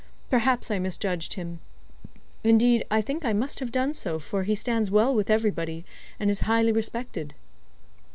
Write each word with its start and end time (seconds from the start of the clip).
Perhaps 0.31 0.71
I 0.71 0.79
misjudged 0.79 1.35
him. 1.35 1.59
Indeed, 2.43 2.83
I 2.89 3.01
think 3.01 3.23
I 3.23 3.33
must 3.33 3.59
have 3.59 3.71
done 3.71 3.93
so, 3.93 4.17
for 4.17 4.41
he 4.45 4.55
stands 4.55 4.89
well 4.89 5.13
with 5.13 5.29
everybody, 5.29 5.85
and 6.19 6.31
is 6.31 6.39
highly 6.49 6.71
respected." 6.71 7.35